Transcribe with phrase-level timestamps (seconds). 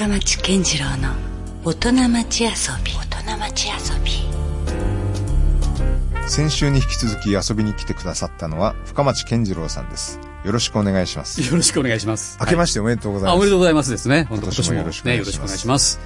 [0.00, 1.10] 深町健次郎の
[1.62, 2.48] 大人町遊
[2.82, 2.92] び。
[3.12, 4.12] 大人町遊び。
[6.26, 10.18] 先週に引き続き遊びに来てくださったのは深町健次郎さんです。
[10.42, 11.42] よろしくお願いします。
[11.42, 12.38] よろしくお願いします。
[12.40, 14.26] 明けましておめでとうございます、あおめでとうございますですね。
[14.30, 15.32] 今年もよろしくおね願いします。
[15.32, 16.00] よろしくお願いします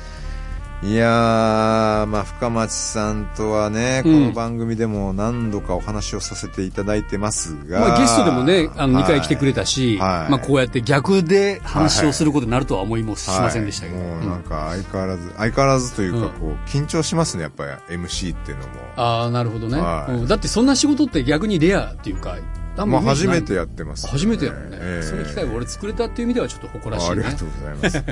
[0.85, 4.27] いやー、まあ、深町さんとはね、こうん。
[4.27, 10.31] の番組でも何度かお話をさせていただいてますが、まあ、ゲストでもね、あの、2回来てくれたし、はい。
[10.31, 13.99] まあ、こうやって逆で話をすることになるとは思いもしませんでしたけど。
[13.99, 14.29] はいもううん。
[14.29, 16.25] なんか相変わらず、相変わらずというか、うん。
[16.33, 18.73] こう、緊張しますね、やっぱり MC っていうのも。
[18.97, 20.13] ああ、なるほどね、はい。
[20.13, 20.29] うん。
[20.29, 22.37] だってそんな仕事って逆にレアっていうか、
[22.77, 27.11] まあ、初めてやってます、初めてやもんね、ええその機会を俺作れたっていう意味ではちょっと誇らしいね。
[27.11, 28.05] あありがとうございます。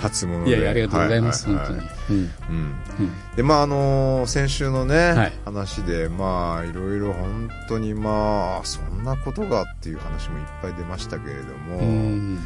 [0.00, 0.50] 初物で。
[0.50, 1.88] いやいや、ありがとうございます、ははは本当に。
[2.10, 2.26] うんうん。
[2.56, 12.38] うんで、まあ、あのー先週のね、はい話で、まあ、いろいろ本当にまあ、そんなことがっていう話もいっぱい出ましたけれども、うん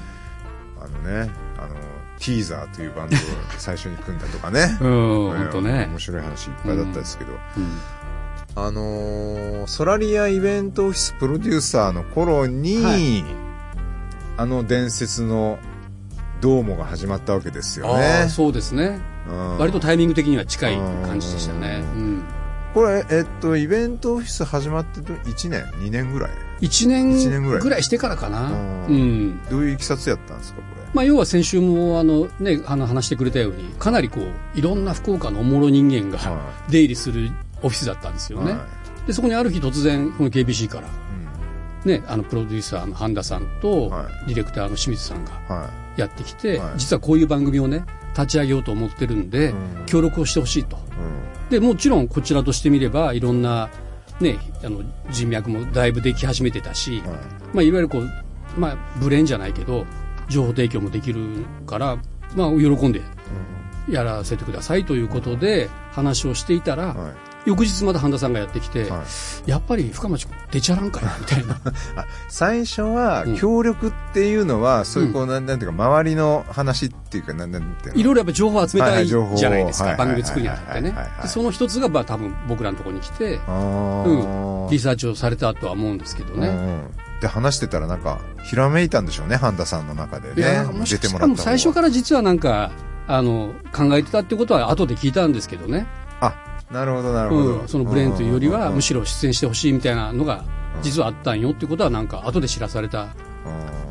[0.78, 1.74] あのね、あの、
[2.18, 3.18] ティーザーというバンドを
[3.58, 4.78] 最初に組んだとかね。
[4.80, 5.98] うん、え本当ね面。
[5.98, 7.38] 白い話いっぱいだったですけど、うん
[8.58, 13.24] あのーソラリアイベントオフィスプロデューサーの頃に、はい
[14.38, 15.58] あの伝説の
[16.42, 18.28] ドーモが始まったわけですよあねあ、。
[18.28, 19.00] そうですね。
[19.28, 20.76] うん割とタイミング的には近い
[21.06, 21.82] 感じでしたね。
[21.94, 22.24] ううん
[22.74, 28.50] これ、えっと、イベントオフィス始まって1年 ?2 年ぐらい？1年一年ぐらいぐらいしてからかな。
[28.50, 29.40] うんうん。
[29.48, 36.38] どういういきさつやったんですか、こまあ、要は先週もあの、ね、あの話してくれたようにかなりこういろんな福岡のおもろ人間がは
[36.70, 37.30] 出入りする
[37.62, 38.38] オフィスだったんですれ。
[38.38, 38.60] よね、はい
[39.06, 50.80] でそこにある日突然この KBC から、うんね、あのプロデューサーの半田さんと、はディレクターの清水さんがはやってきて、はい実はこういう番組をね立ち上げようと思ってるんで、うん協力をしてほしいとい。
[51.50, 53.70] でもちろんこちらとしてみればいろんな、
[54.20, 57.12] ね、あの人脈もだいぶでき始めてたし、うん。
[57.12, 57.20] はい。
[57.54, 58.10] まあ、いわゆるこう、
[58.58, 59.86] まあ、ブレーンじゃないけど
[60.28, 61.98] 情報提供もできるから、
[62.34, 63.02] まあ、喜んで
[63.88, 67.25] やらせてくださいということで話をしていたら、はい。
[67.46, 69.04] 翌日また半田さんがやってきて、は
[69.46, 69.50] い。
[69.50, 71.54] やっぱり深町君出ちゃらんかなみたいな。
[71.96, 73.38] あ最初はうん。
[73.38, 78.00] 協力っていうのは、そういうこう、なんなんていうか周りの話っていうかなんなんていうの？
[78.00, 80.94] いろいろやっぱ情報を集めたいじゃないですか、はい番組作りにあたってね。
[81.26, 86.80] その一つがまあ多分僕らのところに来て、あうん、ーリサーチをされたとは思うんですけどね、うんうん。
[87.20, 90.66] で話してたらなんかひらめいたんでしょうね半田さんの中でね。
[90.84, 92.72] 出てもらった最初からら実はなんか
[93.06, 95.86] あの考えてたってことは後で聞いたんですけどね。
[96.20, 96.34] あ
[96.70, 100.44] なるほどなるほど、うん、そのブレーンというよりはむししろ出演してほしいみたいなのが
[100.82, 103.14] 実はあったんよっていうことはなんか後で知らされた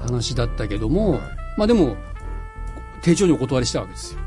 [0.03, 1.21] 話だったけども、はい。
[1.57, 1.95] まあでも
[3.01, 4.19] 丁重にお断りしたわけですよ。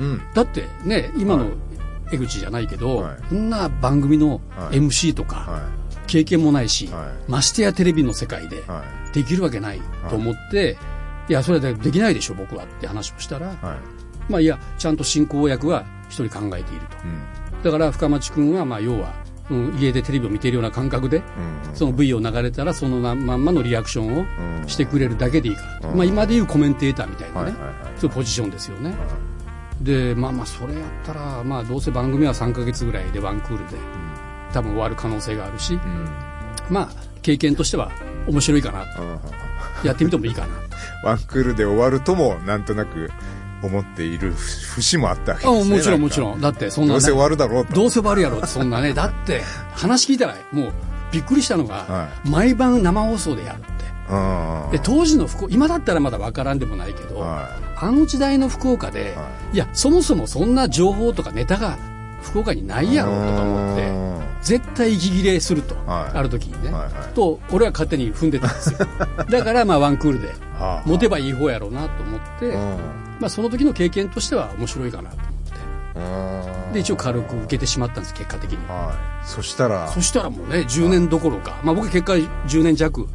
[0.00, 0.22] うん。
[0.34, 1.54] だってね今のはい
[2.14, 3.16] 江口じゃないけど、はい。
[3.28, 4.76] こんな番組のはい。
[4.78, 5.68] MC とかは
[6.06, 9.14] 経験もないし、はましてやテレビの世界でいはい。
[9.14, 9.80] できるわけない
[10.10, 10.76] と思って、
[11.28, 13.56] い、やそれでできないでしょ僕はって話をしたら、はい。
[14.30, 16.96] まあいやちゃんと進行役は一人考えていると。
[17.04, 19.14] うんだから深町君はまあ要は、
[19.50, 21.20] うん家でテレビを見ているような感覚でう
[21.72, 21.74] ん。
[21.74, 24.68] その V を流れたらそのまんまのリアクションをうん。
[24.68, 25.90] してくれるだけでいいから。
[25.90, 27.54] まあ、今でいうコメンテーターみたいなね、
[27.96, 28.96] そういうポジションですよね、は
[29.80, 33.76] でまあまあそれやったら、まあ、どうせ番組は3か月ぐらいでワンクールで
[34.52, 36.08] 多分終わる可能性があるし、いうん。
[36.70, 36.88] まあ
[37.22, 37.90] 経験としては
[38.26, 38.82] 面白いかな。
[38.82, 38.86] あ
[39.84, 40.48] やってみてもいいかな。
[40.48, 40.50] ー
[41.06, 43.10] ワンクールで終わるともなんとなく
[43.62, 45.76] 思っている節もあったわけあですね。
[45.76, 46.40] もちろんもちろん。
[46.40, 47.72] だってそんな、ね、どうせ終わるだろうと。
[47.74, 48.92] どうせ終わるやろってそんなね。
[48.94, 49.42] だって
[49.74, 50.72] 話聞いたらもう
[51.12, 53.66] びっくりしたのが、は毎晩生放送でやるって。
[54.10, 59.56] うんで当時の福岡今だったらまだ分からんでもないけど、はあの時代の福岡で、、はい。
[59.56, 61.78] やそもそもそんな情報とかネタが
[62.22, 63.92] 福岡にないやろとか思って
[64.42, 66.18] 絶対息切れすると、はい。
[66.18, 67.14] ある時にね、はいはい。
[67.14, 68.78] と俺は勝手に踏んでたんですよ。
[69.30, 70.88] だからまあワンクールではあ。
[70.88, 76.66] 持てばいい方やろうなと思って、うんまあ、その時の経験としては面白いかなと思って。
[76.66, 76.72] うん。
[76.74, 78.68] で一応軽く受けてしまったんです結果的に。
[78.68, 79.26] はい。
[79.26, 79.88] そしたら？
[79.88, 83.06] そしたらもうね10年どころか、まあ、僕結果10年弱、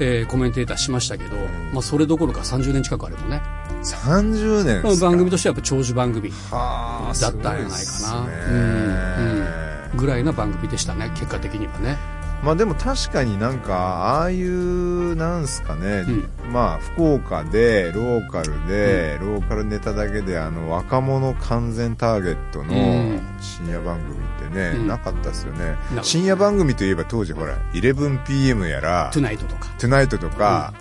[0.00, 1.36] えーコメンテーターしましたけど、
[1.72, 3.40] まあ、それどころか30年近くあればね。
[3.84, 5.06] 30年ですか。
[5.06, 7.68] 番組としてはやっぱ長寿番組はあだったんじゃないか
[8.02, 8.20] な。
[8.20, 9.96] うんうん。
[9.96, 11.96] ぐらいな番組でしたね結果的にはね
[12.42, 16.04] まあでも確かになんかああいうなんすかね、
[16.46, 23.20] うまあ福岡でローカルで、ローカルネタだけであの若者完全ターゲットのうん。
[23.40, 24.86] 深夜番組ってね、うん。
[24.86, 25.76] なかったですよね。
[26.02, 29.68] 深夜番組といえば当時ほら 11pm やら「トゥナイト」とか。
[29.78, 30.72] トゥナイトとか、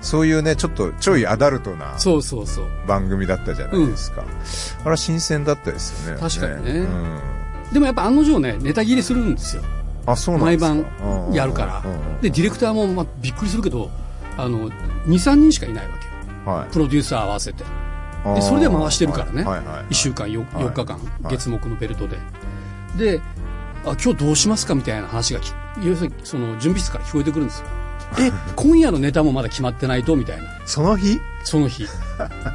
[0.00, 2.66] そういうねちょっとちょいアダルトなそうそうそう。
[2.86, 4.24] 番組だったじゃないですか、
[4.80, 6.20] あれは新鮮だったですよね。
[6.20, 6.80] 確かにね。
[6.80, 7.20] うん。
[7.72, 9.62] でもやっぱ案の定ねネタ切れするんですよ
[10.06, 10.84] あそうなん毎晩
[11.28, 11.82] うんやるから
[12.20, 13.90] でディレクターもまあびっくりするけど
[14.36, 14.68] あの
[15.06, 16.06] 23人しかいないわけ
[16.48, 16.56] よ。
[16.56, 16.72] はい。
[16.72, 17.64] プロデューサー合わせて。
[18.34, 19.58] でそれで回してるからね、はい。
[19.58, 19.66] はい。
[19.66, 19.84] はい。
[19.86, 20.64] 1週間 4, はい。
[20.64, 21.36] 4日間、はい。
[21.36, 22.18] 月木のベルトで。
[22.96, 23.20] で
[23.84, 25.52] あ今日どうしますかみたいな話がき
[25.82, 27.66] 要するにその準備室から聞こえてくるんですよ。
[28.20, 30.44] え今夜のネタもまだ決まってないとみたいな。
[30.66, 31.20] その日？
[31.42, 31.86] その日。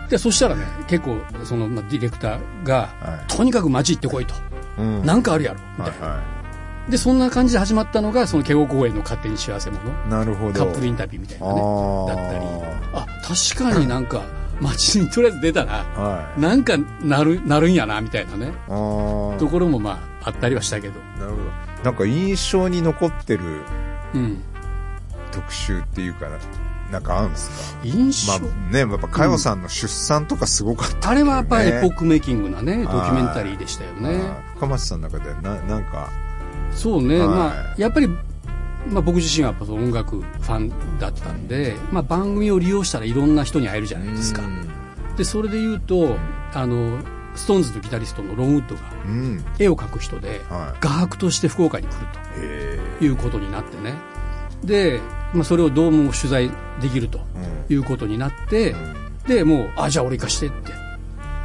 [0.10, 3.34] でそしたらね結構その、まあ、ディレクターが、はい。
[3.34, 4.34] とにかく街行ってこいと。
[4.80, 5.06] うん。
[5.06, 5.60] なんかあるやろ。
[5.78, 6.39] みたいな、はいは
[6.90, 9.80] でそんな感じで始まったのがそのケゴ公園の勝手に幸せ者。
[10.08, 10.66] いなるほど。
[10.66, 11.62] カップルインタビューみたいなね
[12.08, 12.46] だったり。
[12.94, 13.06] あ
[13.56, 14.22] 確かになんか
[14.60, 16.42] 街にとりあえず出たらはい。
[16.42, 18.52] なんかなるなるんやなみたいなね。
[18.68, 20.94] ところもまああったりはしたけど。
[21.20, 21.44] なるほど。
[21.84, 23.62] なんか印象に残ってる
[24.16, 24.38] うん。
[25.32, 26.26] 特集っていうか
[26.92, 27.80] なんかあるんですか？
[27.84, 34.20] 印象、まあねやっぱ佳代さんの出産とかすごかったあれはやっぱりエポッククメイキングなねドキュメンタリーでしたよね。
[34.56, 36.10] 深町さんの中でななんか
[36.72, 37.28] そうね、はい。
[37.28, 44.42] まあやっぱり、まあ、僕自身はやっぱその音楽ファンだったんで、まあ、番組を利用したらいろんな人に会えるじゃないですか。
[44.42, 45.16] うん。
[45.16, 46.16] でそれで言うと
[46.54, 47.00] あの
[47.36, 49.44] ストーンズのギタリストのロン・ウッドがうん。
[49.60, 52.08] 絵を描く人では画伯として福岡に来る
[53.00, 53.96] ということになってね。
[54.64, 55.00] で、
[55.34, 56.50] まあ、それをどうも取材
[56.82, 58.96] できるとえいうことになってうん。
[59.28, 60.72] でもうあじゃあ俺行かしてって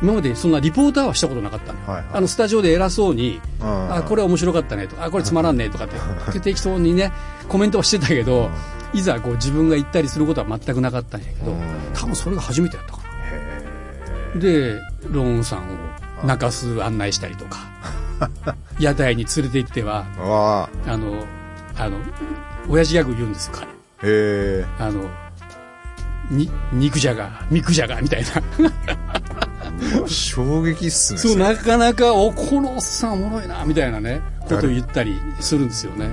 [0.02, 2.04] 今までそんなリポーターはしたことなかったの,、はいはい。
[2.14, 3.94] あのスタジオで偉そうにうん。
[3.94, 4.96] あこれ面白かったねと。
[4.96, 5.88] かあこれつまらんねとかっ
[6.32, 7.12] て 適当にね
[7.48, 8.50] コメントはしてたけど
[8.92, 11.58] いざこう自分が行ったりすることは全くなかったんやけどうん。
[11.94, 13.00] 多分それが初めてやったか
[13.30, 13.64] へ
[14.34, 14.80] なで
[15.10, 15.62] ローンさんを
[16.26, 17.58] 中洲案内したりとか
[18.78, 20.68] 屋台に連れて行ってはあ。
[20.86, 21.24] あの
[21.76, 21.96] あの
[22.68, 23.66] 親父ギャグ言うんですよ彼。
[23.66, 23.68] へ
[24.04, 24.64] え。
[24.78, 25.04] あの
[26.30, 28.70] に肉じゃが肉じゃがみたいな
[30.06, 31.44] 衝撃っすねそう、れ。
[31.44, 36.10] なかなか、お、このおっさんおもろいな、みたいなね、ことを言ったりするんですよね。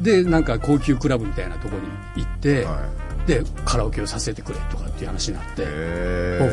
[0.00, 1.76] で、なんか高級クラブみたいなとこ
[2.16, 2.78] に行って、は
[3.26, 5.64] で、カラオケをさせてくれとかっていう話になって、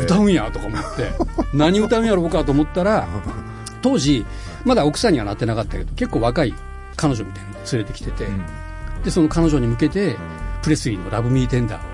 [0.04, 1.12] 歌うんやとか思って、
[1.54, 3.08] 何歌うんやろ僕はと思ったら、
[3.82, 4.26] 当時、
[4.66, 6.54] まだ奥さんにはなってなかったけど、結構若い
[6.96, 8.46] 彼女みたいに連れてきてて、うん。
[9.04, 10.18] で、その彼女に向けて、
[10.64, 11.93] プレスリーのラブミーテンダーあを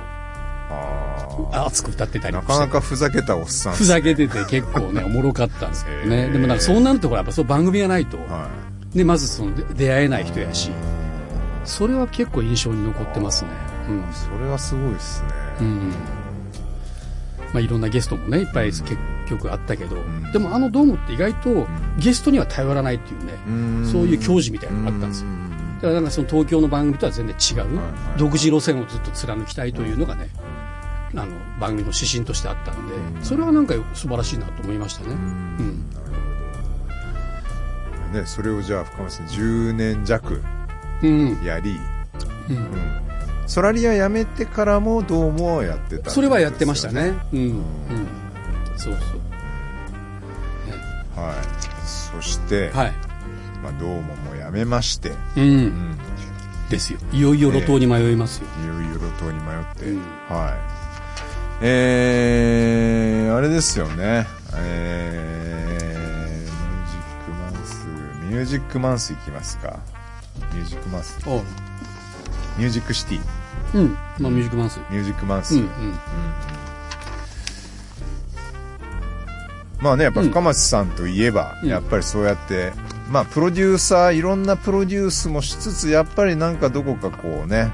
[1.51, 2.53] 熱く歌ってたりもして。
[2.53, 6.15] かなかふざけたおっさんっすふざけてて結構ね、おもろかったんですけどへね。
[6.27, 6.31] ー。
[6.33, 8.49] でもなんかそうなるとほら、やっぱそう番組がないと、は
[8.93, 10.71] で、まずその出出会えない人やしい、
[11.65, 13.51] それは結構印象に残ってますね。
[14.13, 15.27] それはすごいっすね。
[15.61, 15.67] うん。
[15.67, 15.89] うん。
[15.91, 15.95] ま
[17.55, 18.83] あいろんなゲストもね、いっぱい結
[19.27, 20.31] 局あったけど、ん。
[20.31, 23.89] でもあのドームって意外とゲストには頼らないっていうね、うん。
[23.91, 25.27] そういう矜持みたいなのがあったんですよ。
[25.27, 25.75] うん。
[25.77, 27.81] だからなんかその東京の番組とは全然違う、はいは
[28.15, 30.29] い独自路線をずっと貫きたいというのがね、
[31.15, 31.27] あの
[31.59, 35.13] 番組の指針としてあったので、うんそれはなんか素晴らしいなと思いましたね。
[35.13, 35.85] うん
[38.09, 38.13] うん。
[38.13, 40.41] ね、それをじゃあ深町さん10年弱
[41.03, 41.43] うん。
[41.43, 41.79] やり、
[42.49, 43.01] うんうん、
[43.47, 47.13] ソラリア辞めてからもどうもやってたそれはやってましたね。
[47.33, 47.39] うん。
[47.39, 47.63] うん。
[48.77, 49.19] そうそう。
[51.19, 51.35] はい
[52.13, 52.93] そして、はい。
[53.63, 55.15] まあ、どうももう辞めまして、う。
[55.37, 55.97] うんん、
[56.69, 56.99] ですよ。
[57.11, 58.47] いよいよ路頭に迷いますよ。
[58.63, 60.78] いよいよ路頭に迷って、うんはい
[61.61, 64.25] えー、あれですよね
[64.55, 67.85] えー、ミュージックマンス
[68.29, 69.79] ミュージックマンスいきますか
[70.53, 71.41] ミュージックマンスおう
[72.57, 73.21] ミュージックシティ
[73.75, 73.91] うん。
[74.19, 74.79] まあ、ミュージックマンス。
[74.89, 75.61] ミュージックマンス、うん。
[75.61, 75.69] うん。
[79.79, 82.73] まあねやっぱ深町さんといえば、うんやっぱりそうやって
[83.09, 87.71] まあプロデューサーいろんなプロデュースもしつつやっぱりなんかどこかこうね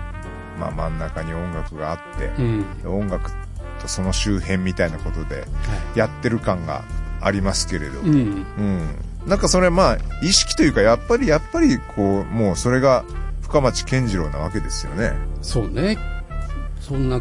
[0.59, 2.65] まあ真ん中に音楽があってう、ん。
[2.85, 3.31] 音楽
[3.85, 5.45] とその周辺みたいなことでは
[5.95, 6.83] やってる感が
[7.21, 8.03] ありますけれど、い。
[8.03, 8.45] うん。
[8.57, 13.03] うんなんかそれまあ意識というかやっぱりやっぱりこうもうそれが
[13.41, 15.97] 深町健次郎なわけですよねそうね。
[16.79, 17.19] そんな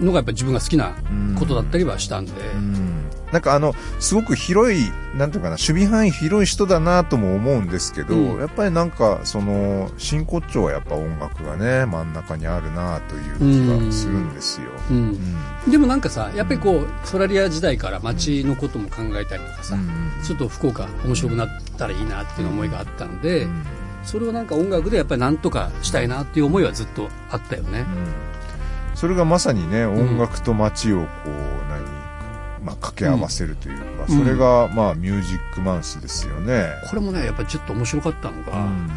[0.00, 0.94] のがやっぱり自分が好きな
[1.36, 2.32] ことだったりはしたんで。
[2.32, 2.91] うん
[3.32, 8.40] なんかあのすごく広いなんていうかな守備範囲広い人だなとも思うんですけど、うん。
[8.40, 15.10] やっぱりなんかその真骨頂はやっぱ音楽がね真ん中にあるなという気がするんですよ、ううん。
[15.10, 15.70] ん。
[15.70, 19.88] でもなんかさ、やっぱりこう、ソラリア時代から街のことも考えたりとかさ、うん。
[20.22, 21.48] ちょっと福岡面白くなっ
[21.78, 23.62] たらいいなっていう思いがあったので、うん。
[24.04, 27.86] それをなんか音楽でやっぱりなんとかしたいなっていう思いはずっとあったよね。
[28.94, 31.28] それがまさにね音楽と街をこう
[31.70, 31.84] 何、
[32.64, 34.18] まあ、掛け合わせるというか、うん。
[34.18, 38.90] それがまあミュージックマンスですよね、これもね、やっぱりちょっと面白かったのが、うん。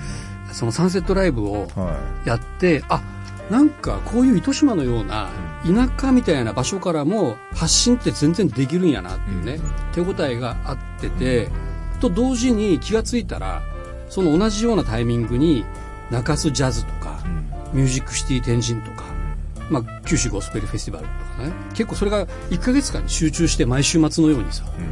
[0.53, 3.01] そのサンセットライブをはやって、あ、
[3.49, 5.29] なんかこういう糸島のような
[5.63, 9.59] 田舎みたいな場所からも発信って全然できるんやなっていうね、
[9.93, 11.49] 手応えがあってて、
[11.99, 13.61] と同時に気がついたら、
[14.09, 15.65] その同じようなタイミングに
[16.11, 17.79] 中洲ジャズとかい、、うん。
[17.79, 19.03] ミュージックシティ天神とか、
[19.69, 21.53] まあ、九州ゴスペルフェスティバルとかね。
[21.73, 24.85] 結構それが1か月間に集中して毎週末のようにさうん。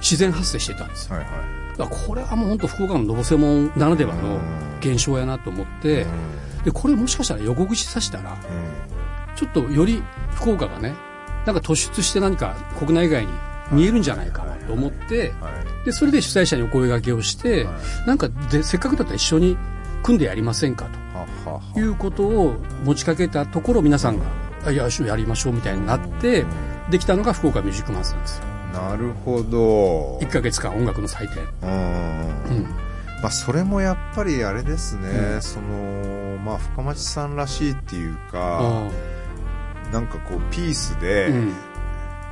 [0.00, 1.16] 自然発生してたんですよ。
[1.16, 1.78] はいはい。
[1.78, 4.38] だからこれはもう本当福岡ののぼせもんならではの
[4.80, 6.06] 現象やなと思って
[6.64, 8.36] でこれもしかしたら横串刺したら
[9.36, 10.02] ちょっとより
[10.34, 10.94] 福岡がね
[11.46, 13.32] なんか突出して何か国内外に
[13.70, 15.50] 見えるんじゃないかなと思っては
[15.82, 15.86] い。
[15.86, 17.72] でそれで主催者にお声掛けをしては
[18.06, 19.56] なんかでせっかくだったら一緒に
[20.02, 20.88] 組んでやりませんか
[21.74, 22.54] ということを
[22.84, 26.44] 持ちかけたところ皆さんが「あいややりましょう」みたいになって
[26.90, 28.36] できたのが福岡ミュージックマンスなんです。
[28.38, 30.18] よなるほど。
[30.18, 31.44] 1ヶ月間音楽の祭典。
[31.62, 32.66] うんうん
[33.22, 35.42] まあそれもやっぱりあれですね、うん。
[35.42, 38.90] そのまあ深町さんらしいっていうかあ
[39.92, 41.52] なんかこうピースあで、うん。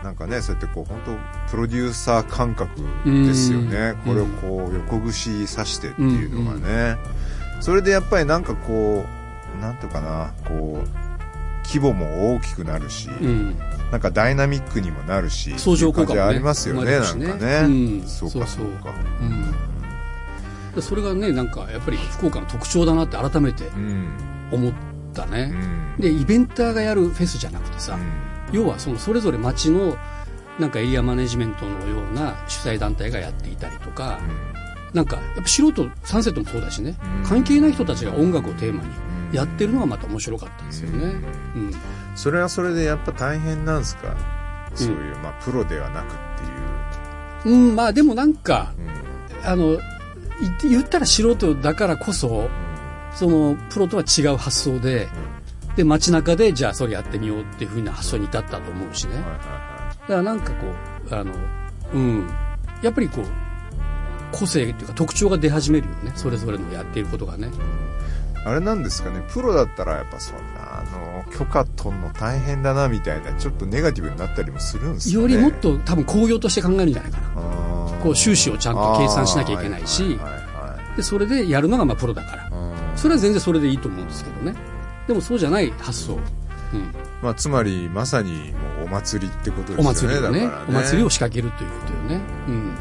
[0.02, 2.70] なんかねそうやってこう本当プロデューサー感覚
[3.04, 4.14] ですよね、うん。
[4.14, 6.96] これをこう横串刺してっていうのがね、
[7.60, 11.09] それでやっぱりなんかこうなんていうかなこう
[11.64, 13.58] 規模も大きくなるし、うん。
[13.90, 16.98] なんかダイナミックにもなるし相乗効果もありますよねね。
[17.00, 18.02] なんかね、うん。
[18.06, 18.94] そうかそうか。
[19.20, 19.54] うん。
[20.74, 24.08] でそれがねなんかやっぱり福岡の特徴だなって改めてうん。
[24.52, 24.72] 思っ
[25.14, 25.96] たうね、ん。
[25.98, 27.98] でイベンターがやるフェスじゃなくてさ、
[28.52, 29.96] 要はそのそれぞれ町の
[30.58, 34.20] なんかエリアマネジメントのような主催団体がやっていたりとか、
[34.92, 37.28] なんかやっぱ素人サンセットもそうだしね、うん。
[37.28, 41.14] 関係ない人たちが音楽をテーマにうんやってるのがまた面白かったですよね。
[41.54, 41.72] うん。
[42.14, 44.16] それはそれでやっぱ大変なんですか？
[44.74, 48.72] そういう、まあプロではなくっていう、うん、まあでもなんか
[49.42, 49.50] うん。
[49.50, 49.78] あの
[50.62, 52.48] 言ったら素人だからこそ
[53.14, 55.08] そのプロとは違う発想で
[55.76, 59.14] で街中でじゃあそれやってみようっていうふうな発想に至ったと思うしね。
[59.14, 59.30] はいはい
[60.00, 60.66] だからなんかこ
[61.10, 61.32] うあの
[61.94, 62.30] うん。
[62.82, 63.24] やっぱりこう
[64.32, 66.12] 個性っていうか特徴が出始めるよね。
[66.14, 67.48] それぞれのやっていることがね。
[67.48, 67.56] はい
[68.44, 69.22] あれなんですかね？
[69.28, 75.22] プロだったらやっぱそんなあの許可取んの大変だなみたいなちょっとネガティブになったりもするんですかね？
[75.22, 77.42] よりもっと多分工業として考えるんじゃないかな。
[78.02, 80.18] こう収支をちゃんと計算しなきゃいけないし。
[80.96, 82.42] でそれでやるのがまあプロだから。
[82.44, 82.50] はい
[82.96, 84.54] それは全然それでいいと思うんですけどね。
[85.06, 86.20] でもそうじゃない発想、うん、
[87.22, 90.52] まあ、つまりまさにもうお祭りってことですね祭りをねね。
[90.68, 92.20] お祭りを仕掛けるということよね。
[92.46, 92.76] うん。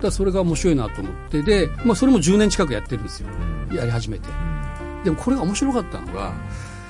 [0.00, 1.42] だそれが面白いなと思って。
[1.42, 3.28] で、まあ、それも10年近くやってるんですよ。
[3.70, 3.76] うん。
[3.76, 4.28] やり始めて。
[4.28, 4.53] うん
[5.04, 6.32] でもこれが面白かったのが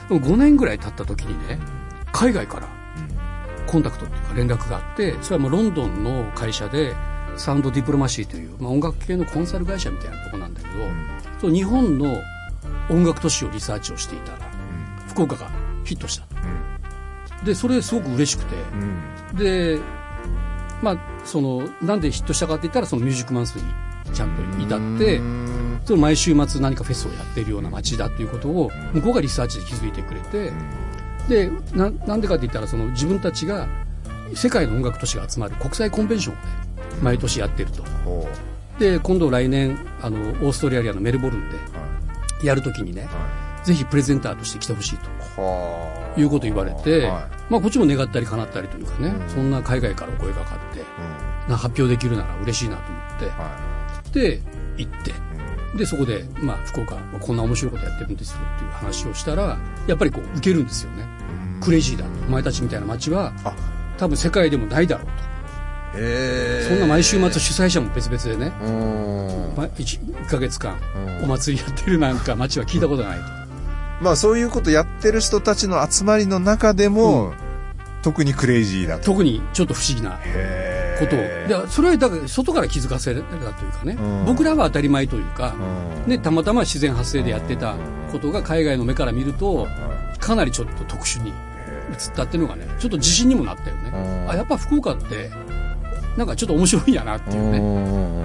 [0.09, 1.59] でも5年ぐらい経った時にね
[2.13, 2.69] 海外から
[3.67, 6.95] コンタクトっていうか連絡があってそれはもうロンドンの会社で
[7.37, 10.75] サウンドディプロマシーという、まあ、音楽系のコンサル会社みたいなとこなんだけど、
[11.41, 12.23] そう日本の
[12.89, 14.33] 音楽都市をリサーチをしていた。
[14.33, 14.39] ら
[15.09, 15.51] 福岡が
[15.85, 16.35] ヒットしたと
[17.45, 18.57] でそれすごく嬉しくて。
[19.33, 19.37] うん。
[19.37, 19.81] で
[20.83, 23.63] まあそのなんでヒットしたかって言ったらそのミュージックマンスに
[24.13, 30.53] ちゃんと至ってうんその毎週末何かフェスをやっているような街だということを向こうがリサーチで気づいてくれて
[31.29, 33.69] でななんでかって言ったらその自分たちが
[34.35, 36.43] 世界の音楽都市が集まる国際コンベンションをね
[37.03, 37.83] 毎年やってると。
[38.05, 38.29] ほ
[38.79, 41.57] で今度来年あのオーストラリアのメルボルンで
[42.43, 45.15] やるときにねはぜひプレゼンターとして来てほしいと。
[46.17, 49.29] いうことを言われて、はまあこっちも願ったり叶ったりというかね、うん。
[49.29, 50.85] そんな海外からお声がかかっていう
[51.49, 51.51] ん。
[51.51, 53.75] な発表できるなら嬉しいなと思っては
[54.13, 54.41] で
[54.77, 55.13] 行って
[55.77, 61.05] でそこで、まあ、福岡こんな面白いことやってるんですよっていう話をしたらやっぱりこう受けるんですよね。
[61.61, 62.11] クレイジーだと。
[62.29, 63.55] お前たちみたいな街はあ。
[63.97, 65.35] 多分世界でもないだろうと。
[66.69, 69.55] そんな毎週末主催者も別々でね、うん。
[69.57, 70.77] まあ、1, 1ヶ月間
[71.21, 71.25] うん。
[71.25, 73.25] お祭りやってるなんか街は聞いたことないと。
[74.03, 77.33] まあそういうことやってる人たちの集まりの中でも、
[78.03, 79.05] 特にクレイジーだと。
[79.05, 80.19] 特にちょっと不思議な。
[80.25, 84.25] へことでそれはだから外から気づかせられたというかね、うん。
[84.27, 85.55] 僕らは当たり前というか、
[86.07, 86.11] うん。
[86.11, 87.77] ね、たまたま自然発生でやってた
[88.13, 89.67] ことが海外の目から見ると
[90.19, 91.37] かなりちょっと特殊に映っ
[92.15, 94.31] たっていうのがねちょっと自信にもなったよね、うん。
[94.31, 95.31] あやっぱ福岡って
[96.17, 97.63] なんかちょっと面白いんやなっていうね、う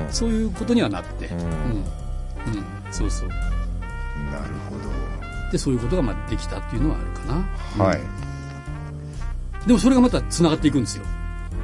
[0.10, 1.38] んそういうことにはなって、ううん。
[1.40, 1.84] んうん。
[2.92, 3.30] そうそう。
[3.30, 3.40] なる
[4.70, 4.76] ほ
[5.52, 7.46] でそういうことがまあできたっていうのはあるかな、
[7.78, 7.84] ど。
[7.84, 8.00] はい。
[9.66, 11.04] でもそれがまたつながっていくんですよ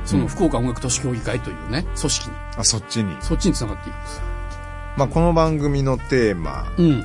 [0.06, 2.36] その福岡音楽都市協議会というね組織に。
[2.58, 3.16] あ、そっちに。
[3.22, 4.24] そっちにつながっていくんですよ。
[4.98, 7.04] まあこの番組のテーマ、うん。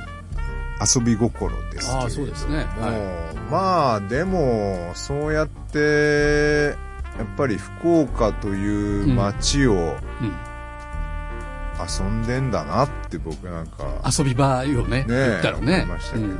[0.79, 2.01] 遊び心ですけれども。
[2.01, 2.57] ああそうですね。
[2.57, 6.75] はまあでもそうやって
[7.17, 9.97] やっぱり福岡という街をうん。
[11.81, 15.77] 遊んでんだなって僕なんか、遊び場よねね言ったらね。
[15.77, 16.25] 思いましたけど。
[16.25, 16.31] うん。
[16.31, 16.37] うん。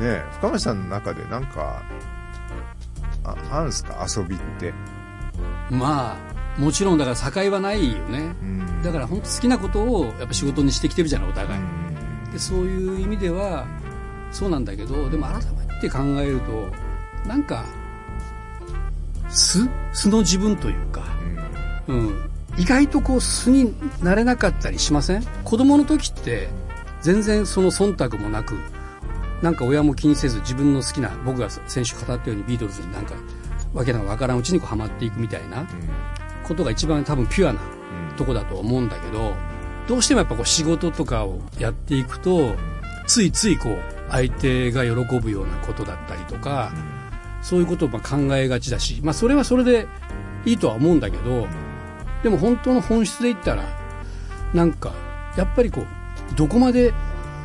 [0.00, 1.82] ね深町さんの中でなんか
[3.24, 4.06] ああるんですか？
[4.08, 4.72] 遊びって、
[5.70, 6.16] ま
[6.56, 8.34] あもちろんだから境はないよね。
[8.40, 8.82] うん。
[8.82, 12.32] だから本当好きなことをやっぱ仕事にしてきてるじゃないお互い、うん。
[12.32, 13.66] でそういう意味では
[14.30, 15.36] そうなんだけどでも改
[15.68, 16.68] めて考えると
[17.28, 17.64] なんか
[19.28, 19.60] 素
[19.92, 21.02] 素の自分というか、
[21.88, 25.24] うん、意外とこう素になれなかったりしません？
[25.44, 26.48] 子供の時って
[27.00, 28.54] 全然その忖度もなく
[29.42, 33.14] なんか親も気にせず自分の好きな僕が先週語ったようにビートルズになんか
[33.74, 35.66] わけのわからんうちにこうハマっていくみたいな
[36.44, 37.60] ことが一番多分ピュアな
[38.16, 39.34] とこだと思うんだけど
[39.88, 42.54] どうしてもやっぱこう仕事とかをやっていくと
[43.06, 43.78] ついついこう
[44.10, 46.72] 相手が喜ぶようなことだったりとか
[47.42, 49.86] そういうことをまあ考えがちだし、まあ、それはそれで
[50.46, 51.46] いいとは思うんだけど
[52.22, 53.64] でも本当の本質で言ったら
[54.54, 54.92] なんか
[55.36, 56.94] やっぱりこうどこまで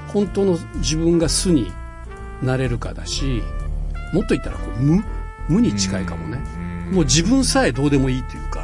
[0.07, 1.71] 本当の自分が素に
[2.41, 3.43] なれるかだし
[4.13, 5.03] もっと言ったらこう無
[5.49, 6.37] 無に近いかもね、
[6.91, 8.63] もう自分さえどうでもいいというか、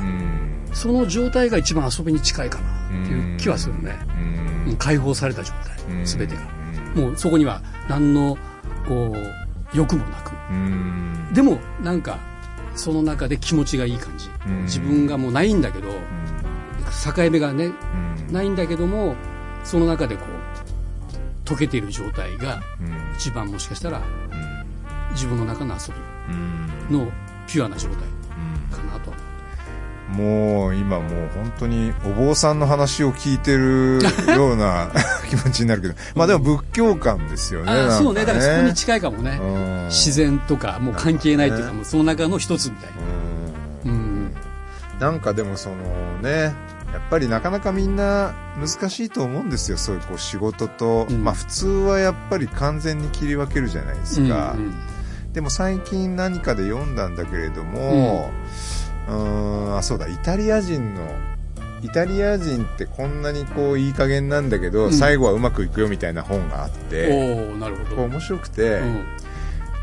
[0.74, 3.98] その状態が一番遊びに近いかなっていう気はするね、
[4.68, 4.76] うん。
[4.78, 6.42] 解放された状態全てが、
[6.96, 8.38] もうそこには何の
[8.88, 10.32] こう欲もなく、
[11.34, 12.20] でもなんか
[12.76, 14.30] その中で気持ちがいい感じ、
[14.64, 15.90] 自分がもうないんだけど、
[17.14, 17.72] 境目がね、
[18.32, 19.16] ないんだけども
[19.64, 20.24] その中でこ
[21.46, 22.62] う溶けている状態が
[23.16, 24.02] 一番もしかしたら
[25.12, 26.15] 自分の中の遊び
[26.90, 27.12] の
[27.48, 27.98] ピュアな状態
[28.72, 29.36] かなとは思う
[30.08, 34.00] もう今もう本当にお坊さんの話を聞いてる
[34.36, 34.92] ような
[35.30, 37.72] 気持ちになるけど、まあでも仏教観ですよね。
[37.72, 39.40] あそうね、だからそこにち近いかもね。
[39.88, 42.90] 自然とかもう関係ないっていうか、もうその中の一つみたい
[43.86, 43.92] な。
[43.92, 44.32] うん。
[45.00, 45.76] なんかでもその
[46.22, 46.54] ね、
[46.94, 49.78] やっぱりなかなかみんな難しいと思うんですよ。
[49.78, 54.54] そういうこう仕事と、うんまあ普通はやっぱり完全に切り分けるじゃないですか。
[54.56, 54.76] うんうん
[55.36, 58.32] でも最近何かで読んだんだけれども、
[59.10, 61.02] うーん、あ、そうだ、イタリア人の、
[61.84, 67.96] イタリア人ってこんなにこういい加減なんだけど、うん最後はうまくいくよみたいな本があって、おおなるほど。
[67.98, 69.04] こう面白くて、うん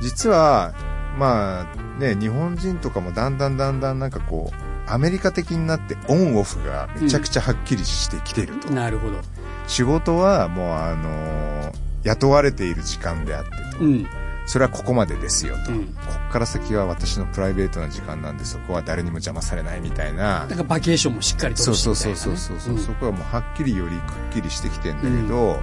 [0.00, 0.75] 実は、
[1.18, 8.71] まあね、日本人とかもだんだんだんだんなんかこう、アメリカ的になってオンオフがめちゃくちゃはっきりしてきていると。
[8.71, 9.19] なるほど。
[9.67, 13.84] 仕事はもうあのー雇われている時間であってと。
[14.52, 14.52] うん。
[14.52, 15.73] それはここまでですよと。
[15.73, 15.86] うん。
[15.86, 15.93] こ
[16.28, 20.47] っから先は私のプライベートな時間なんでそこは誰にも邪魔されないみたいな。
[20.47, 24.02] なんかバケーションもしっかりとそうそうそうそうそう、そこはもうはっきりよりくっ
[24.34, 25.58] きりしてきてんだけど、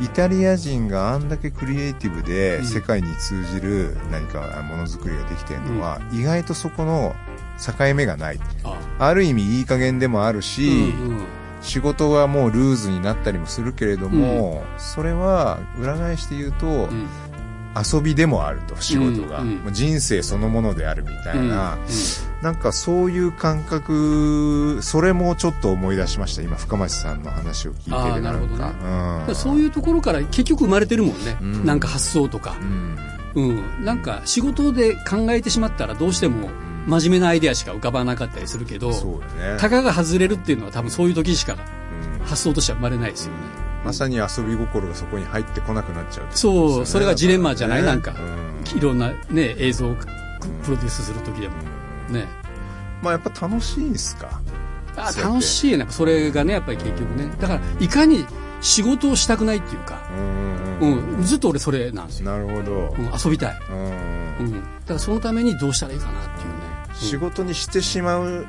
[0.00, 2.64] イタリア人があんだけクリエイティブでうん。
[2.66, 7.14] 世界に通じる何かものづくりができてるのは、意外とそこの
[7.58, 8.40] 境目がない。
[8.64, 9.14] ああ。
[9.14, 11.24] る意味いい加減でもあるし、うんうん。
[11.60, 17.08] 仕事はもうルーズになったりもするけれども、それは裏返して言うと、うん
[17.76, 19.72] 遊びでもあると仕事が、うんうん。
[19.72, 21.80] 人生そのものであるみたいな、うん
[22.42, 28.72] なんかそういう感覚それもちょっと思い出しました今深町さんの話を聞いてるなるほどね。
[28.82, 29.26] うん。
[29.26, 31.66] うんそういうところから結局生まれてるもんね、うん。
[31.66, 32.56] なんか発想とか。
[32.60, 32.98] う、ん。
[33.34, 36.48] うん、なんか仕事で考えてしまったらどうしても
[36.86, 38.96] 真面目なアイデアしか浮かばなかったりするけどね。
[39.58, 41.58] たかが外れるっていうのは多分そういう時しか
[42.20, 42.24] うん。
[42.24, 47.80] 発想としては生まれないですよねまさに遊び心がそこに入ってこなくなっちゃうってことですそうそれがジレンマじゃない？
[47.80, 47.86] ね。
[47.86, 48.78] なんかうん。
[48.78, 50.06] いろんなね映像をプ
[50.70, 51.54] ロデュースする時でも。
[52.10, 52.26] ね。
[53.02, 54.40] まあやっぱ楽しいですか？
[54.96, 57.32] あ楽しいねそれがねやっぱり結局ね。
[57.40, 58.26] だからいかに
[58.60, 60.02] 仕事をしたくないっていうか、
[60.80, 63.76] うんうん、ずっと俺それなんですよ、なるほど、うん、遊びたい、うん。
[63.78, 66.54] うん、だからそのためにどうしたらいいかなっていうね、
[66.90, 66.94] うん。
[66.94, 68.46] 仕事にしてしまう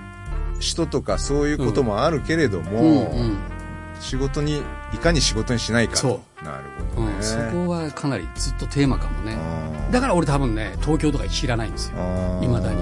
[0.60, 3.38] 人とかそういうこともあるけれども、うんうん。
[4.02, 4.62] 仕事に
[4.94, 6.64] いかに仕事にしないかそなる
[6.96, 9.34] ほどね、うん、そこはかなりずっとテーマかもね。
[9.34, 11.98] うんだから俺多分ね東京とか知らないんですよ。
[11.98, 12.42] あー。
[12.42, 12.82] 未だに。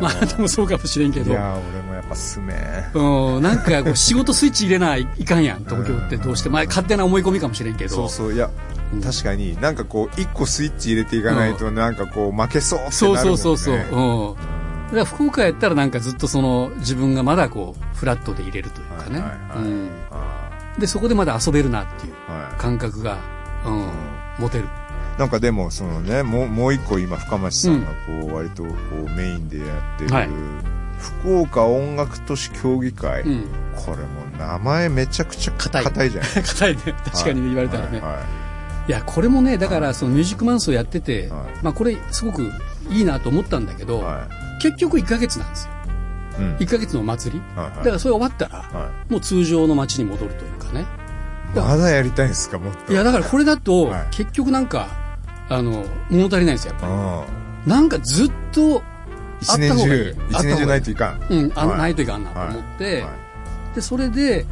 [0.00, 1.30] まああなたもそうかもしれんけど。
[1.30, 2.54] いや俺もやっぱすめ。
[2.92, 5.64] うん、なんかこう仕事スイッチ入れないいかんやん。
[5.64, 7.94] 東京ってどうしてまあ勝手な思い込みかもしれんけど。
[7.94, 8.34] そうそう。
[8.34, 8.50] いや、
[8.92, 9.00] うん。
[9.00, 19.58] 確かになんかこう一個スイッチ入れていかないとなんかこう負けそうってなるそもん、ね、うそうそうそう、うん、だから福岡やったらなんかずっとその自分がまだこうフラットで入れるというかね、はいはいはい。
[19.58, 20.43] うん、あ
[20.78, 22.56] でそこでまだ遊べるなっていうーはい。
[22.56, 23.18] 感覚が、
[23.64, 23.88] うん、
[24.38, 24.68] 持てる。
[25.18, 28.70] なんかでもそのねもうもう一個今深町さんがこう割とこ
[29.06, 29.64] うメインでや
[29.96, 30.28] ってる、はい。
[30.98, 33.46] 福岡音楽都市協議会、うん。
[33.76, 34.02] これも
[34.34, 35.84] う名前めちゃくちゃ硬い。
[35.84, 36.82] 硬いじゃない 硬いね。
[37.04, 38.10] 確かに言われたらね、はい。
[38.12, 38.22] はい。
[38.86, 41.64] いやこれもねだからそのミュージックマンスをやってて、はい。
[41.64, 42.50] まあこれすごく
[42.90, 44.26] いいなと思ったんだけど、は
[44.60, 45.70] 結局1ヶ月なんですよ。
[45.70, 45.93] い
[46.38, 46.56] うん。
[46.56, 47.42] 1ヶ月のお祭り？
[47.56, 47.76] はいはい。
[47.78, 50.86] だからそれ終わったらはもう通常の街に戻るというかね。
[51.54, 52.92] いまだやりたいんですかもっと。
[52.92, 54.06] いやだからこれだとはい。
[54.10, 54.88] 結局なんか
[55.48, 57.24] あの物足りないんですよやっぱうん
[57.66, 58.82] りなんかずっと
[59.40, 61.26] 一年中一年中ないといかん。
[61.30, 61.78] うん、あはい。
[61.78, 63.10] ないといかんなと思って、は
[63.72, 63.74] い。
[63.74, 64.46] でそれで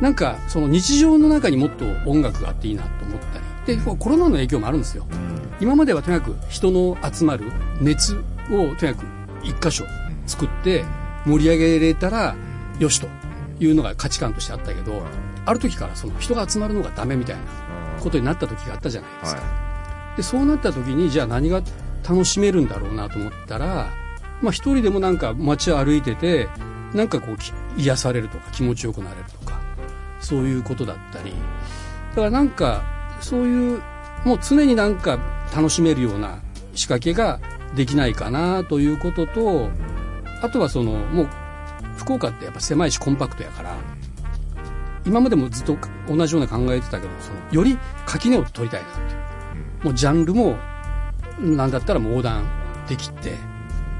[0.00, 3.44] なんかその日常の中にもっと音楽があっていいなと思ったり。
[3.66, 5.06] でコロナの影響もあるんですよ。
[5.10, 5.40] うん。
[5.60, 8.14] 今まではとにかく人の集まる熱
[8.50, 9.06] をとにかく
[9.42, 9.84] 一箇所
[10.26, 10.84] 作って
[11.26, 12.34] 盛り上げれたら
[12.78, 13.08] よしと
[13.60, 15.02] いうのが価値観としてあったけど、
[15.46, 17.42] ある時からその人が集まるのがダメみたいな
[18.00, 19.42] ことになった時があったじゃないですか。
[20.16, 21.62] で、そうなった時に、じゃあ何が
[22.08, 23.88] 楽しめるんだろうなと思ったら、
[24.42, 26.48] まあ一人でもなんか街を歩いてて、
[26.92, 29.60] なんかこうき癒されるとか気持ちよくなれるとか、
[30.20, 31.32] そういうことだったり、
[32.10, 32.82] だからなんか
[33.20, 33.82] そういう、
[34.24, 35.18] もう常になんか
[35.54, 36.38] 楽しめるような
[36.74, 37.40] 仕掛けが
[37.74, 39.70] できないかなということと、
[40.44, 41.28] あとはその、もう
[41.96, 43.74] 福岡ってやっぱ狭いしコンパクトやから、
[45.06, 45.76] 今までもずっと
[46.06, 49.24] 同じような考えてたけど、そのより垣根を取りたいなって。
[49.84, 50.56] もうジャンルも、
[51.40, 52.46] なんだったらもう横断
[52.88, 53.32] できて、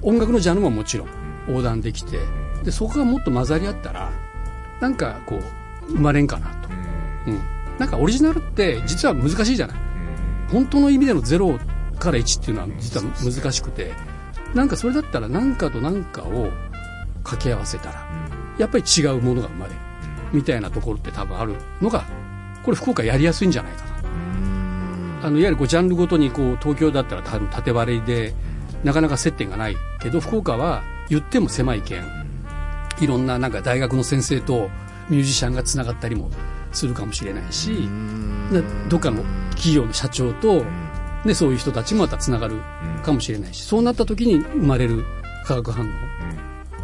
[0.03, 1.09] 音楽のジャンルももちろん
[1.49, 2.19] 横断できて、
[2.63, 4.13] で、そこがもっと混ざり合ったら、
[4.81, 6.69] なんかこう、生まれんかなと。
[7.27, 7.41] うん。
[7.79, 9.77] なんかオリジナルって実は難しいじゃない。
[10.51, 11.59] 本当の意味での0
[11.99, 13.93] から1っていうのは実は難しくて、
[14.55, 16.51] なんかそれだったら何かと何かを
[17.25, 18.07] 掛け合わせたら、
[18.59, 19.79] やっぱり違うものが生まれる。
[20.33, 22.05] みたいなところって多分あるのが、
[22.65, 25.29] これ福岡やりやすいんじゃないかな。
[25.29, 28.35] あの、いわゆるこうジャンルごとにこう東京だったら多分縦割りで、
[28.83, 32.05] なかなか接点がないけど、福岡は言っても狭い県。
[33.01, 34.71] いろんななんか大学の先生と
[35.09, 36.31] ミュージシャンがつながったりも
[36.73, 37.89] するかもしれないし、
[38.53, 40.65] でどっかの企業の社長と、
[41.25, 42.57] で、そういう人たちもまたつながる
[43.03, 45.05] かもしれないし、そうなった時に生まれる
[45.45, 45.89] 化学反応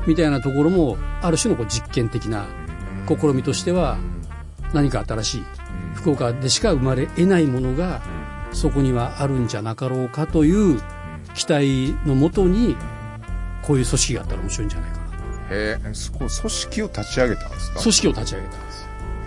[0.07, 2.47] みたいなところも、ある種のこう実験的な
[3.07, 3.99] 試みとしては、
[4.73, 5.45] 何か新しい、
[5.95, 8.01] 福岡でしか生まれ得ないものが、
[8.53, 10.81] そこにはあるんじゃなかろうかという
[11.35, 12.77] 期待のもとに、
[13.63, 15.05] こういう組織があったら面白いんじゃないかな。
[15.51, 17.81] へえ、そこ、組織を立ち上げたんですか？
[17.81, 18.80] 組織を立ち上げたんです。